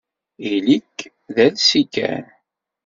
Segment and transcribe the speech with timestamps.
[0.51, 0.97] Ili-k
[1.33, 2.25] d alsi kan.